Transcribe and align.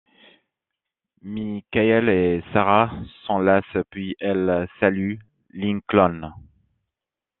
Michael 1.21 2.09
et 2.09 2.43
Sara 2.53 2.91
s'enlacent 3.27 3.83
puis 3.91 4.15
elle 4.19 4.67
salue 4.79 5.19
Lincoln. 5.53 6.33